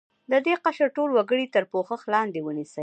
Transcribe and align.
د 0.31 0.33
دې 0.45 0.53
قشر 0.63 0.87
ټول 0.97 1.09
وګړي 1.13 1.45
تر 1.55 1.63
پوښښ 1.71 2.01
لاندې 2.13 2.39
ونیسي. 2.43 2.79